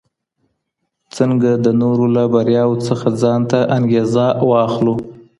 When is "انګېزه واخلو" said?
3.77-4.95